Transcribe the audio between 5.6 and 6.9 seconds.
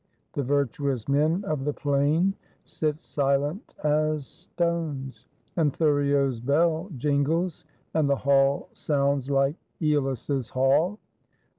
Thuriot's bell